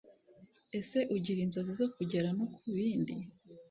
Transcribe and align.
ese 0.79 0.97
ugira 1.15 1.39
inzozi 1.45 1.71
zo 1.79 1.87
kugera 1.95 2.27
no 2.37 2.45
ku 2.55 2.65
bindi. 2.75 3.13